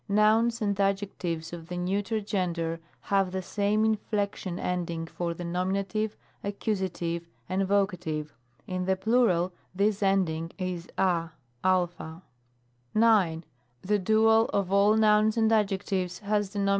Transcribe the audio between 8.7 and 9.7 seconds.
the plural